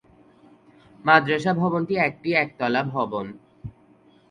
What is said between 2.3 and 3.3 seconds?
একতলা ভবন।